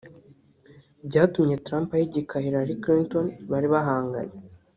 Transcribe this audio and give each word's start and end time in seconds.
byatumye 1.07 1.55
Trump 1.65 1.87
ahigika 1.95 2.43
Hillary 2.43 2.75
Clinton 2.83 3.25
bari 3.51 3.67
bahanganye 3.73 4.35